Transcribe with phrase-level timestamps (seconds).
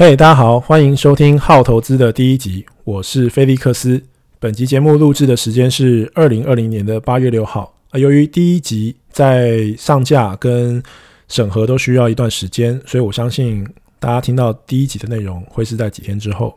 [0.00, 4.00] 嘿大家好，欢迎收听《好投资》的第一集，我是菲利克斯。
[4.38, 7.74] 本集节目录制的时间是二零二零年的八月六号。
[7.90, 10.80] 啊，由于第一集在上架跟
[11.26, 13.66] 审核都需要一段时间，所以我相信
[13.98, 16.56] 大家听到第一集的内容会是在几天之后。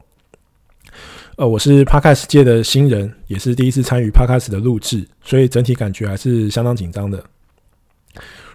[1.37, 7.23] 呃，我是 Podcast 界的新人，也是第一次参与 Podcast 的录制，所以整体感觉还是相当紧张的。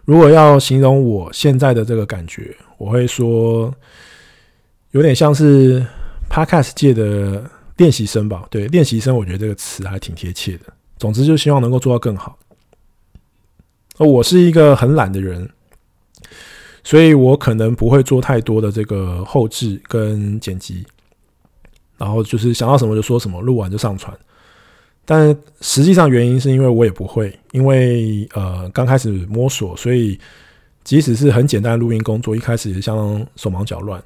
[0.05, 3.75] 如果要形容我现在的这个感觉，我会说。
[4.97, 5.85] 有点像是
[6.31, 7.45] Podcast 界的
[7.77, 8.47] 练习生吧？
[8.51, 10.73] 对，练习生，我觉得这个词还挺贴切的。
[10.97, 12.39] 总之，就希望能够做到更好。
[13.99, 15.47] 我是一个很懒的人，
[16.83, 20.87] 所以我可能不会做太多的这个后置跟剪辑，
[21.99, 24.17] 然后就是想到什么就说什么，录完就上传。
[25.05, 30.19] 但实际上原因是因为我也不会，因为呃刚开始摸索，所以
[30.85, 34.03] 即使是很简单的录音工作，一开始也相当手忙脚乱。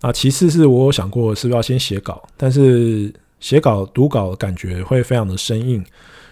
[0.00, 5.84] 啊，其次是我有想过是不是要先写稿，但是写稿读稿感觉会非常的生硬，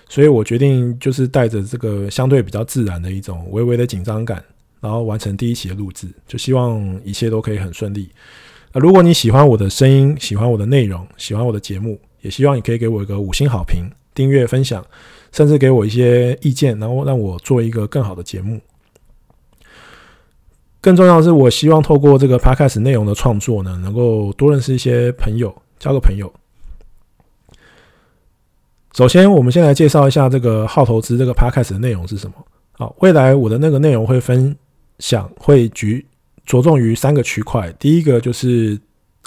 [0.08, 4.44] 所以我决定就是带着这个相对比较自然的一种微微的紧张感，
[4.80, 8.08] 然后完成第一期的录制，就希望一切都可以很顺利。
[8.72, 14.84] 那如果你喜欢我的声音，喜欢我的内容，喜欢我的节目，也希望你可以给我一个五星好评、订阅、分享，
[15.32, 18.60] 甚至给我一些意见，然后让我做一个更好的节目。
[20.84, 26.30] 更重要的是，我希望透过这个 podcast 内容的创作呢，能够多认识一些朋友，交个朋友。
[28.94, 32.34] 首先，我们先来介绍一下这个好投资这个 podcast 的内容是什么。
[32.72, 34.54] 好，未来我的那个内容会分
[34.98, 36.04] 享，会局
[36.44, 37.72] 着重于三个区块。
[37.78, 38.78] 第一个就是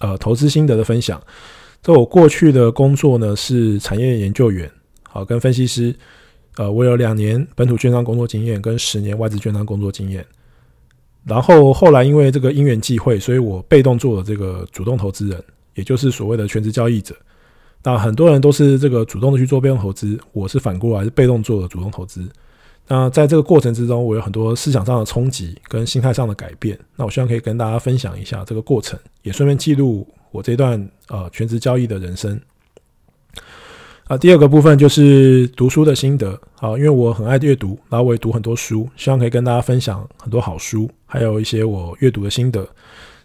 [0.02, 1.20] 呃投资心得的分享。
[1.82, 4.70] 这我过去的工作呢是产业研究员，
[5.10, 5.96] 好，跟分析师。
[6.58, 10.24] 呃，我有两年本土券商工作经验，跟十年外资券商工作经验。
[11.28, 15.44] 然后后来因为这个因缘际会，所以我被动做了这个主动投资人，
[15.76, 17.14] 也就是所谓的全职交易者。
[17.84, 22.26] 那很多人都是这个主动的去做被动投资，我是反过来是被动做的主动投资。
[22.88, 26.80] 那在这个过程之中，我有很多思想上的冲击跟心态上的改变。
[26.96, 32.40] 那我希望可以跟大家分享一下这个过程，也顺便记录我这段呃全职交易的人生。
[34.08, 36.40] 啊，第二个部分就是读书的心得。
[36.56, 42.66] 好，因为我很爱阅读，然后我也读很多书，希望可以跟大家分享很多好书，还有一些我阅读的心得。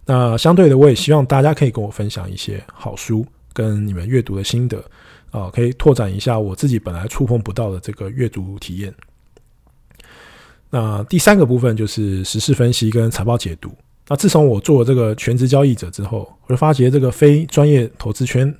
[0.05, 4.83] 那相对的，我也希望大家可以跟我分享一些好书跟你们阅读的心得，
[5.31, 8.93] 啊，可以拓展一下我自己本来触碰不到的这个阅读体验。
[10.69, 13.71] 那第三个部分就是时事分析跟财报解读。
[14.09, 18.53] 那自从我做了这个全职交易者之后，我就发觉这个非专业投资圈。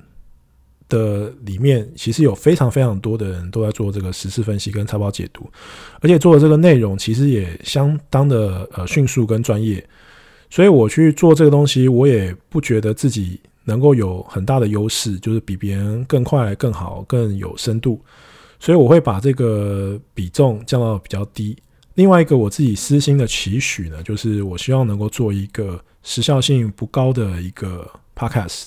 [0.89, 5.49] 的里面其实有非常非常多的人都在做这个时事分析跟财报解读，
[6.01, 9.83] 而且做的这个内容其实也相当的呃迅速跟专业，
[10.49, 17.99] 所以我去做这个东西，我也不觉得自己能够有很大的优势，就是比别人更快、更好、更有深度，
[18.59, 21.57] 所以我会把这个比重降到比较低。
[21.95, 28.65] 另外一个我自己私心的期许呢，就是我希望能够做一个时效性不高的一个 podcast，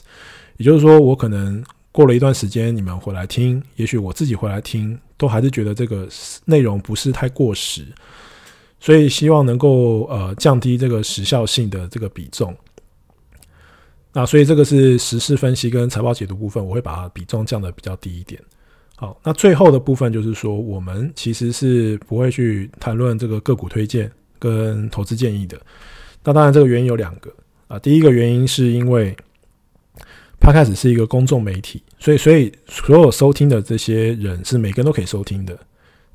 [0.56, 1.62] 也就是说我可能。
[1.96, 6.06] 过了一段时间，你们回来听，也许我自己回来听，都还是觉得这个
[6.44, 7.86] 内容不是太过时，
[8.78, 12.54] 所以希望能够呃降低这个时效性的这个比重。
[14.12, 18.38] 那所以这个是时事分析跟财报解读部分，我会把比重降得比较低一点。
[18.96, 25.58] 好，那最后的部分就是说，我们其实是不会去谈论这个个股推荐跟投资建议的。
[26.22, 27.32] 那当然，这个原因有两个
[27.68, 29.16] 啊，第一个原因是因为。
[30.38, 35.58] 它开始是一个公众媒体，所以所以所有收听的这些人是每个人都可以收听的，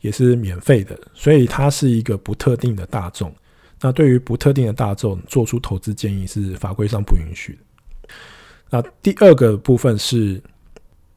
[0.01, 3.33] 也是免费的，所以它是一个不特定的大众。
[3.81, 8.13] 那对于不特定的大众做出投资建议是法规上不允许的。
[8.69, 10.41] 那第二个部分是，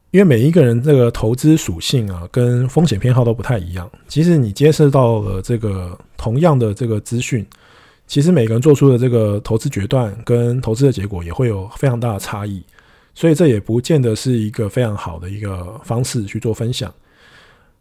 [0.09, 3.89] 因为每一个人这个投资属性啊，跟风险偏好都不太一样。
[4.07, 7.45] 即使你接受到了这个同样的这个资讯，
[8.07, 12.63] 其实每个人做出的这个投资决断跟投资的结果也会有非常大的差异。
[13.15, 16.93] 所以这也不见得是一个非常好的一个方式去做分享。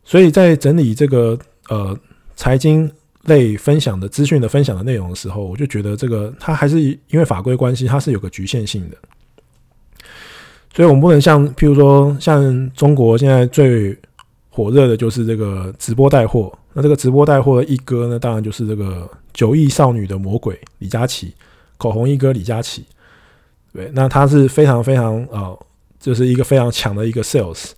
[0.04, 1.36] 所以在整理这个
[1.68, 1.98] 呃
[2.36, 2.90] 财经
[3.24, 8.96] 类分享的资讯的分享的内容的时候，我就觉得这个它还是因为法规关系，它是有个局限性的。
[10.74, 13.96] 所以我们不能像譬如说像中国现在最
[14.50, 21.34] 火热的就是这个直播带货，那这个直播带货的一哥呢，当然就是这个九亿少女的魔鬼李佳琦，
[21.76, 22.84] 口红一哥李佳琦。
[23.74, 25.66] 对，那他是非常非常呃，
[25.98, 27.72] 就是一个非常强的一个 sales。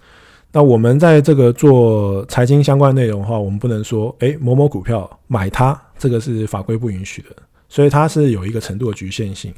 [0.52, 7.30] 那我们在这个做财经相关内容的话，我们不能说，诶，某某股票买它，这个是法规不允许的，
[7.68, 9.52] 所以它是有一个程度的局限性。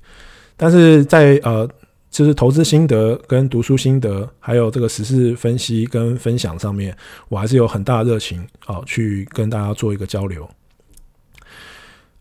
[0.56, 1.69] 但是在呃，
[2.11, 6.96] 就是投资心得跟读书心得，还有这个时事分析跟分享上面，
[7.29, 10.49] 我还是有很大的热情啊，去跟大家做一个交流。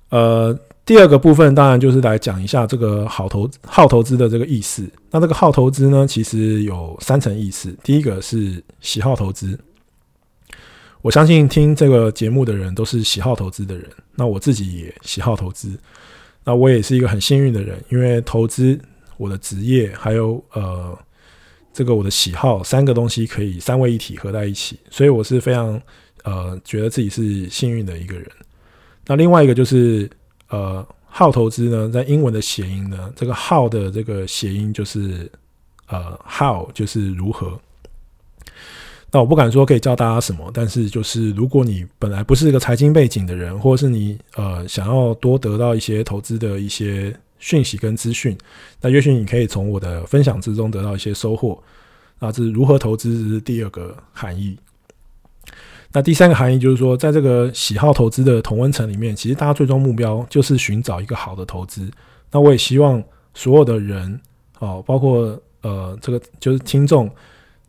[0.09, 4.89] 呃，第二个部分当然就是来讲一下这个好投好投资的这个意思。
[5.11, 7.75] 那这个好投资呢，其实有三层意思。
[7.83, 9.59] 第一个是喜好投资，
[11.01, 13.85] 我相信听这个节目的人都是喜好投资的人。
[14.15, 15.77] 那我自己也喜好投资，
[16.45, 18.79] 那我也是一个很幸运的人，因为投资、
[19.17, 20.97] 我的职业还有呃
[21.73, 25.81] 这个我的喜好三个东西可以三位一体合在一起，所以我是非常
[26.23, 28.25] 呃觉得自己是幸运的一个人。
[29.05, 30.09] 那另外一个就是，
[30.49, 35.29] 呃，好投资呢，在英文的谐音呢，这个好的这个谐音就是，
[35.87, 37.59] 呃，how 就是如何。
[39.11, 48.37] 那我不敢说可以教大家什么，但是就是如果你本来不是一个财经背景的人，或者是你呃想要多得到一些投资的一些讯息跟资讯，
[48.81, 51.57] 那也许你可以从我的分享之中得到一些收获。
[52.19, 54.57] 那这是如何投资，是第二个含义。
[55.93, 61.89] 那第三个含义就是说，在这个喜好投资的同温层里面，其实大家最终目标就是寻找一个好的投资。
[62.29, 63.01] 那我也希望
[63.33, 64.19] 所有的人，
[64.59, 67.09] 哦，包括呃这个就是听众，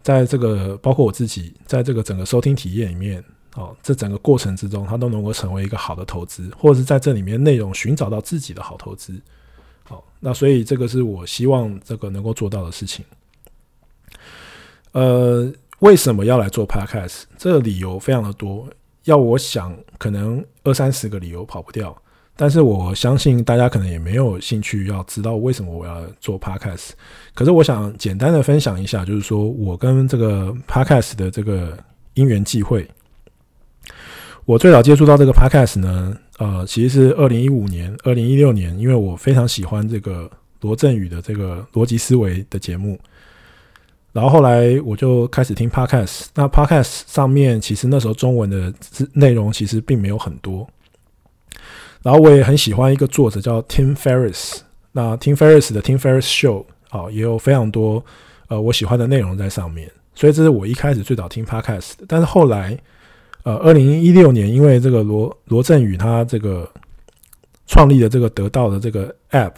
[0.03, 3.25] 在这个包括我自己，在这个整个收听体验里面，
[3.55, 9.15] 哦，这整个过程之中，他都能够成为一个好的投资，或者是在这里面内容寻找到自己的好投资。
[9.85, 13.05] 好，那所以这个是我希望这个能够做到的事情。
[14.93, 15.51] 呃。
[15.81, 17.23] 为什么要来做 Podcast？
[17.37, 18.69] 这个理由非常的多，
[19.05, 21.97] 要我想可能二三十个理由跑不掉。
[22.35, 26.91] 但是我相信大家可能也没有兴趣要知道为什么我要做 Podcast。
[27.35, 31.77] 可是我想简单的分享一下，就是说我跟这个 Podcast 的这个
[32.15, 32.89] 因缘际会。
[34.45, 40.31] 我最早接触到这个 Podcast 呢，呃，其实是二零一五年、二零一六年，因为我非常喜欢这个
[40.61, 42.99] 罗振宇的这个逻辑思维的节目。
[44.13, 48.73] 然后后来我就开始听 Podcast，那 Podcast 上面其实那时候中文的
[49.13, 50.67] 内容其实并没有很多。
[52.03, 54.61] 然后我也很喜欢一个作者叫 Tim Ferriss，
[54.93, 58.03] 那 Tim Ferriss 的 Tim Ferriss Show 啊，也有非常多
[58.49, 59.91] 呃我喜欢的内容在上面。
[60.15, 62.07] 所以这是我一开始最早听 Podcast 的。
[62.09, 62.77] 但是后来
[63.43, 66.69] 呃，二零一六年因为这个罗罗振宇他这个
[67.67, 69.53] 创立的这个得到的这个 App。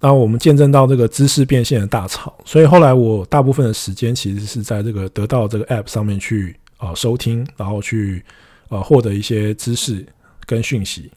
[0.00, 8.24] 那我们见证到这个知识变现的大潮，所以后来我大部分的时间其实是在这个得到这个 App 上面去啊、收听，然后去
[8.68, 10.06] 呃获得一些知识
[10.46, 11.10] 跟讯息。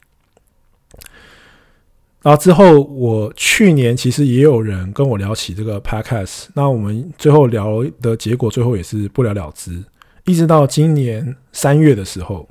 [2.22, 9.80] 然后之后，我去年其实也有人跟我聊起这个 Podcast，那我们最后聊的结果，最后也是不了了之。
[10.24, 12.48] 一直到今年三月的时候，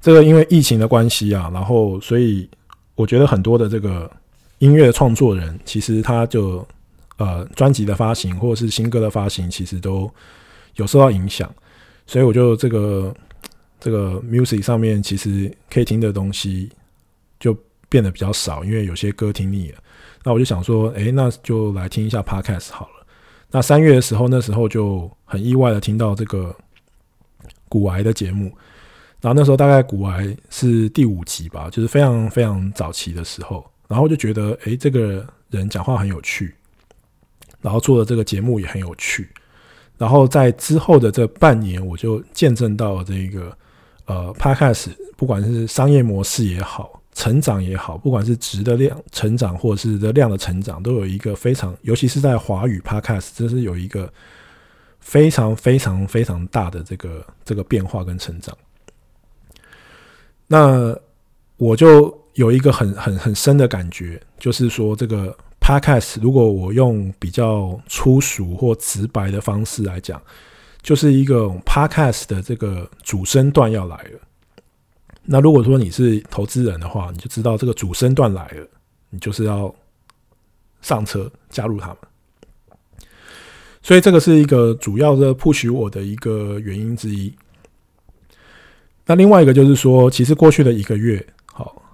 [0.00, 2.48] 这个因为疫情的关系啊，然后所以
[2.94, 4.08] 我觉得很多的这个。
[4.58, 6.66] 音乐创作人其实他就
[7.18, 10.10] 呃专辑的发行或者是新歌的发行，其实都
[10.76, 11.52] 有受到影响，
[12.06, 13.14] 所以我就这个
[13.78, 16.70] 这个 music 上面其实可以听的东西
[17.38, 17.56] 就
[17.88, 19.78] 变得比较少，因为有些歌听腻了。
[20.24, 23.06] 那我就想说，诶，那就来听一下 podcast 好了。
[23.50, 26.54] 那三月的时候，那时候就很意外的听到这个
[27.68, 28.46] 股癌的节目，
[29.20, 33.64] 然后那时候大概股癌是第五集吧，就是非常非常早期的时候。
[33.88, 36.52] 然后就觉得，诶，这个人讲话很有趣，
[37.60, 39.28] 然后做的这个节目也很有趣。
[39.96, 43.56] 然后在之后的这半年，我就见证到这个
[44.06, 54.12] 呃，Podcast 不管是商业模式也好，成长也好，不管是值的量成长或者是的量的成长，都有一个非常，尤其是在华语 Podcast，这是有一个
[54.98, 58.56] 非常非常非常大的这个这个变化跟成长。
[60.48, 60.94] 那
[61.56, 62.25] 我就。
[62.36, 70.20] 有一个很很很深的感觉，就是说这个 podcast，如果我用比较粗俗或直白的方式来讲，
[70.82, 74.20] 就是一个 podcast 的这个主升段要来了。
[75.24, 78.68] 那如果说你是投资人的话，你就知道这个主升段来了，
[79.08, 79.74] 你就是要
[80.82, 81.96] 上车加入他们。
[83.80, 87.34] 所以这个是一个主要的 push 我的一个原因之一。
[89.06, 91.26] 那另外一个就是说，其实过去的一个月。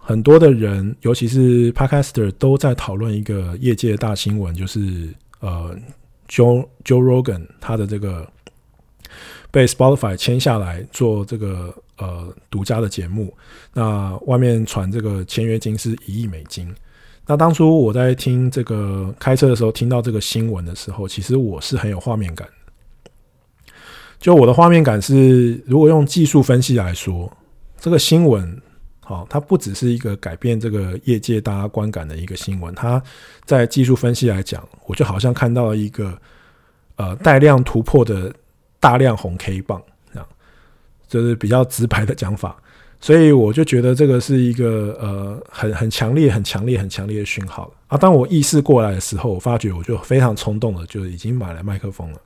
[0.05, 5.77] 很多的人，尤其是 Podcaster，都在讨论一个业界大新闻，就是呃
[6.29, 8.29] ，Joe Joe Rogan 他的这个
[9.53, 13.33] 被 Spotify 签下来做这个呃独家的节目。
[13.73, 16.75] 那外面传这个签约金是一亿美金。
[17.25, 22.49] 那当初我在听这个开车的时候，听到这个新闻的时候，其实我是很有画面感。
[24.19, 27.33] 就我的画面感是，如果用技术分析来说，
[27.79, 28.61] 这个新闻。
[29.05, 33.03] 好，它不只是一个改变这个业界大家观感的一个新闻，它
[33.45, 36.17] 在技术分析来讲，我就好像看到了一个
[36.97, 38.33] 呃带量突破的
[38.79, 39.83] 大量红 K 棒，
[40.13, 40.29] 这样，
[41.09, 42.57] 就是比较直白的讲法。
[43.01, 47.99] 所以我就觉得这个是一个呃很很强烈、很强烈、很强烈的讯号啊！
[47.99, 52.19] 当我意识过来的时候，我发觉我就非常冲动的，就已经买了麦克风了。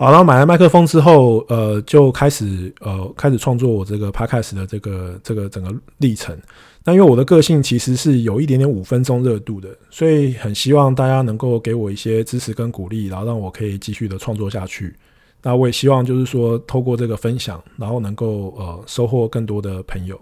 [0.00, 6.34] 好，然后买了麦克风之后，呃，就开始呃开始创作我这个 Podcast 的这个这个整个历程。
[6.82, 14.96] 那因为我的个性其实是有一点点五分钟热度的，所以很希望大家能够给我一些支持跟鼓励，然后让我可以继续的创作下去。
[15.42, 20.18] 那我也希望就是说，透过这个分享，然后能够呃收获更多的朋友。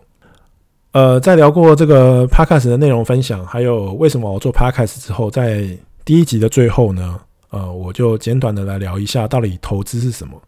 [0.90, 5.68] 呃，在聊过这个 Podcast 的内容分享，还有为什么我做 Podcast 之后，在
[6.04, 7.20] 第一集的最后呢，
[7.50, 10.40] 呃，我就简短的来聊一下，到底投资是什么？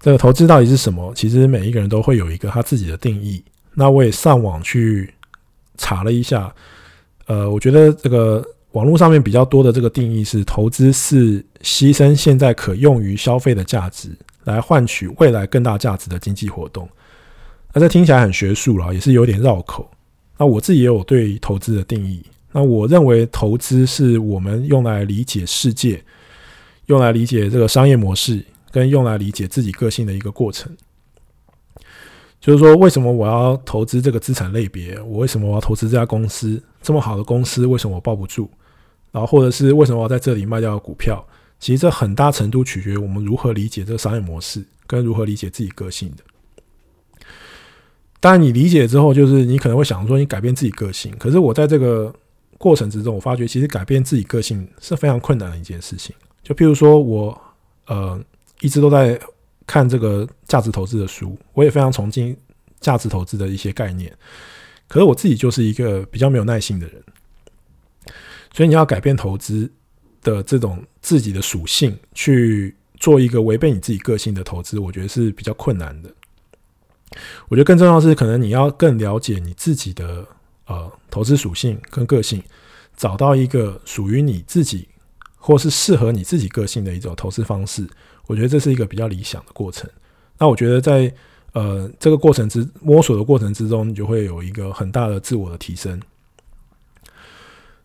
[0.00, 1.12] 这个投资到底是什么？
[1.14, 3.42] 其实每一个人都会有一个他自己的定义。
[3.74, 5.12] 那我也上网去
[5.76, 6.54] 查了一下，
[7.26, 8.44] 呃，我觉得这个。
[8.74, 14.10] 网络上面比较多的这个定义是，投资是牺牲现在可用于消费的价值，
[14.42, 16.88] 来换取未来更大价值的经济活动。
[17.72, 19.88] 那这听起来很学术了，也是有点绕口。
[20.36, 22.20] 那我自己也有对投资的定义。
[22.56, 26.00] 那我认为投资是我们用来理解世界，
[26.86, 30.70] 用来理解这个商业模式，跟用来理解自己个性的一个过程。
[32.40, 34.96] 就是说，为什么我要投资这个资产类别？
[35.00, 36.62] 我为什么我要投资这家公司？
[36.80, 38.48] 这么好的公司，为什么我抱不住？
[39.10, 41.26] 然后，或者是为什么我要在这里卖掉股票？
[41.58, 46.22] 其实这很大程度取决于我们如何理解这个商业模式，跟如何理解自己个性的。
[48.20, 51.12] 当然，你理解之后，就是你可能会想说，你改变自己个性。
[51.18, 52.14] 可是我在这个
[52.58, 56.14] 过程之中，我发觉其实改变自己个性是非常困难的一件事情。
[56.42, 57.40] 就譬如说我
[57.86, 58.22] 呃
[58.60, 59.18] 一直都在
[59.66, 62.36] 看这个价值投资的书，我也非常崇敬
[62.80, 64.12] 价值投资的一些概念。
[64.86, 67.02] 可是我自己就是一个比较没有耐性的人。
[68.52, 69.70] 所以你要改变投资
[70.22, 76.10] 的这种自己的属性，去做一个违背你自己个性的投资，我觉得是比较困难的。
[77.48, 80.26] 我觉得更重要的是，可能你要更了解你自己的
[80.66, 82.42] 呃投资属性跟个性，
[82.96, 84.88] 找到一个属于你自己
[85.36, 87.86] 或是适合你自己个性的一种投资方式。
[88.26, 89.88] 我觉得这是一个比较理想的过程。
[90.38, 91.12] 那我觉得在
[91.52, 96.00] 呃这个过程之摸索的过程之中，你就会有一个很大的自我的提升。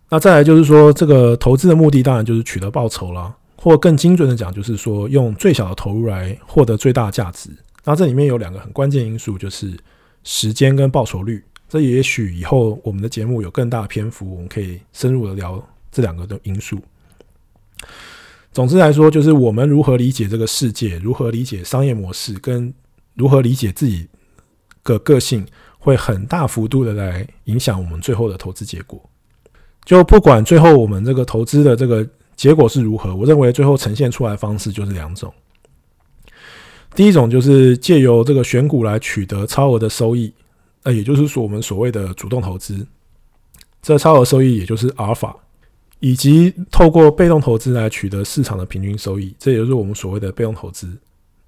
[0.10, 7.52] 那再来就是说，这个投资的目的当然就是取得报酬啦，或更精准的讲，就是说用最小的投入来获得最大价值。
[7.84, 9.78] 那这里面有两个很关键因素，就是
[10.24, 11.44] 时间跟报酬率。
[11.70, 16.80] 这也许以后我们的节目有更大的篇幅，我们可以深入的聊这两个的因素。
[18.52, 22.74] 总之来说，就是我们如何理解这个世界，如何理解商业模式，跟
[23.14, 24.08] 如何理解自己
[24.84, 25.46] 的个性，
[25.78, 29.00] 会很大幅度的来影响我们最后的投资结果。
[29.86, 35.32] 就不管最后我们这个投资的这个结果是如何，我认为最后呈现出来的方式就是两种。
[36.96, 40.34] 第一种就是借由这个选股来取得超额的收益，
[40.84, 42.88] 那也就是说我们所谓的主动投资，
[43.82, 45.36] 这超额收益也就是阿尔法，
[46.00, 50.88] 以及透过被动投资来取得市场的平均收益，这也就是我们所谓的被动投资。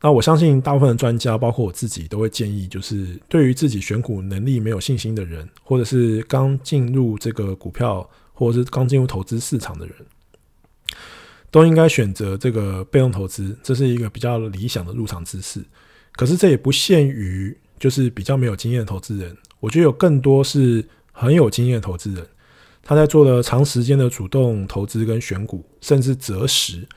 [0.02, 8.10] 那我相信大部分的专家，包括我自己，都会建议，就是对于自己选股能力没有信心的人，或者是刚进入这个股票。
[8.34, 9.96] 或者是刚进入投资市场的人，
[11.52, 15.64] 都应该选择这个被动投资，这是一个比较理想的入场姿势。
[16.14, 22.24] 可是这也不限于就是比较没有经验的投资人，我觉得有更多是很有经验的投资人，
[22.84, 26.88] 他在做了长时间的主动投资跟选股，甚至择时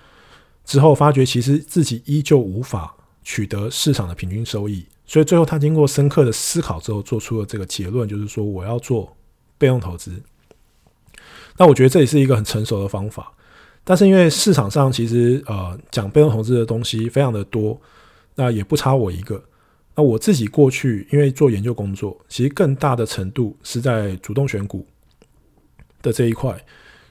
[0.62, 9.16] 之后，发觉其实自己依旧无法取得市场的平均收益，所以最后他经过深刻的思考之后，做出了这个结论，就是说我要做
[9.56, 10.12] 被动投资。
[11.56, 13.32] 那我觉得这也是一个很成熟的方法，
[13.84, 17.80] 但是因为市场上其实呃讲被动投资的东西非常的多，
[18.34, 19.42] 那也不差我一个。
[19.96, 24.84] 那我自己过去因为做研究工作，其实更大的程度是在主动选股
[26.02, 26.56] 的这一块，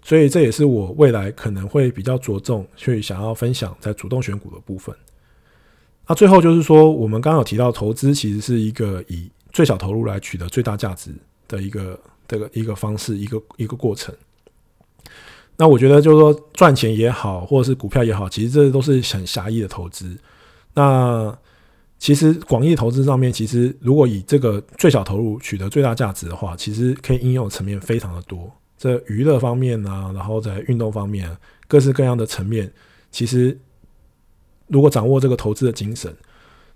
[0.04, 4.94] 所以这也是我未来可能会比较着重去想要分享在主动选股的部分。
[6.06, 11.12] 那最后就是说，我们刚刚有提到投资其实是一个以最小投入来取得最大价值
[11.48, 11.98] 的一个
[12.28, 14.14] 这个一个方式，一个一个过程。
[15.56, 20.18] 那我觉得就是说赚钱也好，或者是股票也好，其实这都是很狭义的投资。
[20.74, 21.34] 那
[22.04, 28.52] 其实广义投资上面，其实如果以这个最小投入取得最大价值的话，其实可以应用层面非常的多。
[28.78, 31.32] 这娱乐方面啊，然后在运动方面，
[31.66, 32.70] 各式各样的层面，
[33.10, 33.58] 其实
[34.68, 36.14] 如果掌握这个投资的精神，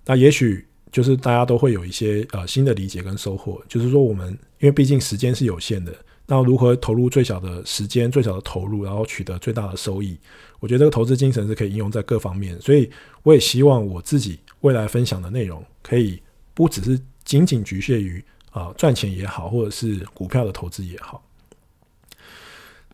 [0.06, 3.62] 那也许就是大家都会有一些呃新的理解跟收获。
[3.68, 4.30] 就是说，我们
[4.60, 5.94] 因为毕竟时间是有限的，
[6.26, 10.18] 那如何投入最小的时间、最小的投入，然后取得最大的收益？
[10.62, 12.58] 我觉得这个投资精神是可以应用在各方面。
[12.62, 12.90] 所以，
[13.24, 16.22] 我也希望我自己未来分享的内容，可以
[16.54, 21.24] 不只是仅仅局限于啊赚钱也好，或者是股票的投资也好。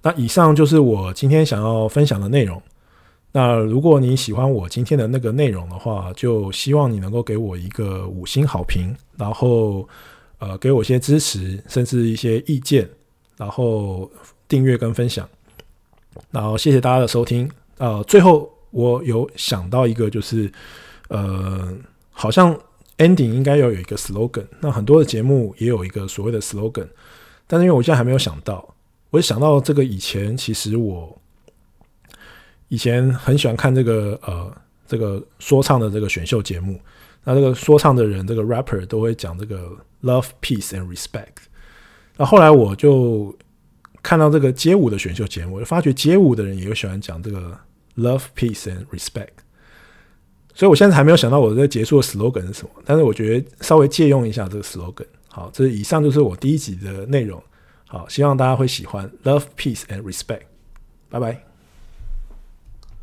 [0.01, 2.61] 那以上就是我今天想要分享的内容。
[3.31, 9.87] 那如果你喜欢我今天的那个内容的话，就希望你能够给我一个五星好评，然后
[10.37, 12.87] 呃给我些支持，甚至一些意见，
[13.37, 14.11] 然后
[14.47, 15.27] 订阅跟分享。
[16.29, 17.49] 然后谢谢大家的收听。
[17.79, 20.51] 呃，最后我有想到一个，就是
[21.13, 21.73] 呃
[22.11, 22.53] 好像
[22.97, 24.47] ending 应该要有一个 slogan。
[24.59, 26.89] 那很多的节目也有一个所谓的 slogan，
[27.47, 28.75] 但是因为我现在还没有想到，
[29.11, 31.17] 我想到这个以前其实我。
[32.69, 34.51] 以前很喜欢看这个呃
[34.87, 36.79] 这个说唱的这个选秀节目，
[37.23, 39.69] 那这个说唱的人这个 rapper 都会讲这个
[40.01, 41.45] love peace and respect。
[42.17, 43.37] 那后来我就
[44.01, 47.55] 看到这个街舞的选秀节目，我就发觉街舞的人也有喜欢讲这个
[47.95, 49.42] love peace and respect。
[50.53, 55.05] 所以我现在还没有想到我这个结束的 slogan 是什么，但是我觉得稍微借用一下这个 slogan。
[55.27, 57.41] 好，这以上就是我第一集的内容。
[57.87, 60.41] 好，希望大家会喜欢 love peace and respect。
[61.09, 61.52] 拜拜。